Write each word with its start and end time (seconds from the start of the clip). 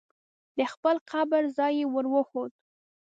د 0.57 0.59
خپل 0.73 0.95
قبر 1.11 1.41
ځای 1.57 1.73
یې 1.79 1.85
ور 1.93 2.05
وښود. 2.13 2.51